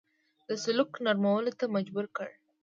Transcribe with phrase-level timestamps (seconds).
[0.47, 2.29] د سلوک نرمولو ته مجبور کړ.